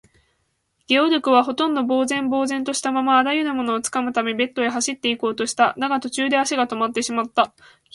[0.87, 5.75] ゲオルクは、ほとんど呆然ぼうぜんとしたまま、あらゆるものをつかむためベッドへ走っていこうとした。
[5.77, 7.53] だが、途中で足がとまってしまった。